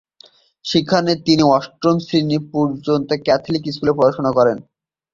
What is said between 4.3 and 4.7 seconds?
করেন।